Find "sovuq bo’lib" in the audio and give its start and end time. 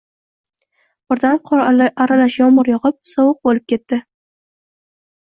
3.15-3.71